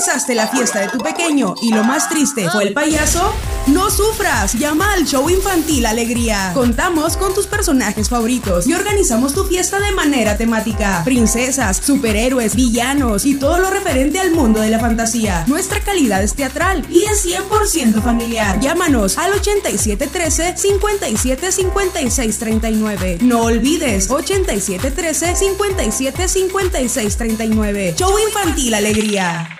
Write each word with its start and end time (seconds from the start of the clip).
organizaste 0.00 0.34
la 0.34 0.48
fiesta 0.48 0.80
de 0.80 0.88
tu 0.88 0.96
pequeño 0.96 1.54
y 1.60 1.74
lo 1.74 1.84
más 1.84 2.08
triste 2.08 2.48
fue 2.48 2.64
el 2.64 2.72
payaso? 2.72 3.34
No 3.66 3.90
sufras, 3.90 4.54
llama 4.54 4.94
al 4.94 5.04
show 5.04 5.28
infantil 5.28 5.84
Alegría. 5.84 6.52
Contamos 6.54 7.18
con 7.18 7.34
tus 7.34 7.46
personajes 7.46 8.08
favoritos 8.08 8.66
y 8.66 8.72
organizamos 8.72 9.34
tu 9.34 9.44
fiesta 9.44 9.78
de 9.78 9.92
manera 9.92 10.38
temática. 10.38 11.02
Princesas, 11.04 11.82
superhéroes, 11.84 12.56
villanos 12.56 13.26
y 13.26 13.34
todo 13.34 13.58
lo 13.58 13.68
referente 13.68 14.18
al 14.18 14.30
mundo 14.30 14.62
de 14.62 14.70
la 14.70 14.80
fantasía. 14.80 15.44
Nuestra 15.48 15.80
calidad 15.80 16.22
es 16.22 16.32
teatral 16.32 16.86
y 16.88 17.04
es 17.04 17.26
100% 17.26 18.02
familiar. 18.02 18.58
Llámanos 18.58 19.18
al 19.18 19.34
8713 19.34 20.56
575639 20.56 23.18
No 23.20 23.42
olvides 23.42 24.10
8713 24.10 25.36
575639 25.36 27.96
Show 27.98 28.18
infantil 28.18 28.72
Alegría. 28.72 29.59